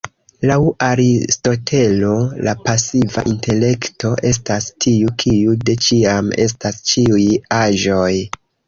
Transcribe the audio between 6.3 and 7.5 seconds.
estas ĉiuj